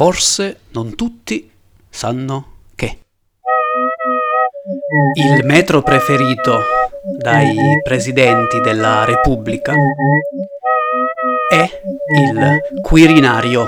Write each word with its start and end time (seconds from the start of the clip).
Forse 0.00 0.60
non 0.70 0.94
tutti 0.94 1.52
sanno 1.90 2.60
che. 2.74 3.00
Il 5.12 5.44
metro 5.44 5.82
preferito 5.82 6.62
dai 7.18 7.54
presidenti 7.82 8.60
della 8.60 9.04
Repubblica 9.04 9.74
è 11.50 11.68
il 12.18 12.60
Quirinario. 12.80 13.66